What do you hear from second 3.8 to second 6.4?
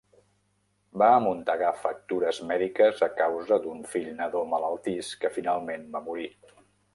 fill nadó malaltís que finalment va morir.